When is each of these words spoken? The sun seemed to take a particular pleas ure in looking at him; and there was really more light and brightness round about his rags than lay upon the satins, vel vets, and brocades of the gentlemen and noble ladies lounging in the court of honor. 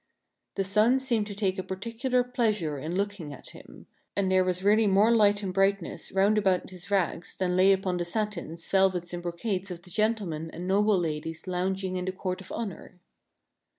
The 0.55 0.63
sun 0.63 0.99
seemed 0.99 1.27
to 1.27 1.35
take 1.35 1.59
a 1.59 1.63
particular 1.63 2.23
pleas 2.23 2.59
ure 2.59 2.79
in 2.79 2.95
looking 2.95 3.31
at 3.31 3.49
him; 3.49 3.85
and 4.15 4.31
there 4.31 4.43
was 4.43 4.63
really 4.63 4.87
more 4.87 5.11
light 5.15 5.43
and 5.43 5.53
brightness 5.53 6.11
round 6.11 6.39
about 6.39 6.71
his 6.71 6.89
rags 6.89 7.35
than 7.35 7.55
lay 7.55 7.71
upon 7.71 7.97
the 7.97 8.05
satins, 8.05 8.67
vel 8.67 8.89
vets, 8.89 9.13
and 9.13 9.21
brocades 9.21 9.69
of 9.69 9.83
the 9.83 9.91
gentlemen 9.91 10.49
and 10.53 10.67
noble 10.67 10.97
ladies 10.97 11.45
lounging 11.45 11.97
in 11.97 12.05
the 12.05 12.11
court 12.11 12.41
of 12.41 12.51
honor. 12.51 12.99